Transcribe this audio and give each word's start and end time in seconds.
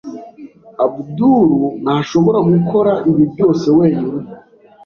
Abdul 0.85 1.49
ntashobora 1.83 2.39
gukora 2.51 2.91
ibi 3.09 3.23
byose 3.33 3.67
wenyine. 3.77 4.21